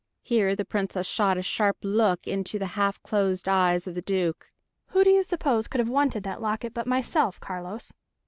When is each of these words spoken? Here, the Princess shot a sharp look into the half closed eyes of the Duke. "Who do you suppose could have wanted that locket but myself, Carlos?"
Here, 0.23 0.55
the 0.55 0.65
Princess 0.65 1.05
shot 1.05 1.37
a 1.37 1.43
sharp 1.43 1.77
look 1.83 2.27
into 2.27 2.57
the 2.57 2.65
half 2.73 2.99
closed 3.03 3.47
eyes 3.47 3.85
of 3.85 3.93
the 3.93 4.01
Duke. 4.01 4.51
"Who 4.87 5.03
do 5.03 5.11
you 5.11 5.21
suppose 5.21 5.67
could 5.67 5.77
have 5.77 5.89
wanted 5.89 6.23
that 6.23 6.41
locket 6.41 6.73
but 6.73 6.87
myself, 6.87 7.39
Carlos?" 7.39 7.93